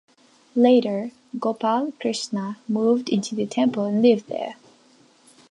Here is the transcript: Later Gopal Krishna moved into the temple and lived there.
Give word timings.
Later 0.55 1.11
Gopal 1.39 1.91
Krishna 1.99 2.57
moved 2.67 3.07
into 3.09 3.35
the 3.35 3.45
temple 3.45 3.85
and 3.85 4.01
lived 4.01 4.29
there. 4.29 4.55